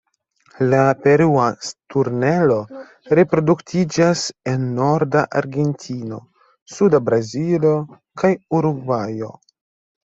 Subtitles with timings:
[0.69, 2.57] La Perua sturnelo
[3.21, 6.21] reproduktiĝas en norda Argentino,
[6.77, 7.79] suda Brazilo,
[8.25, 9.35] kaj Urugvajo.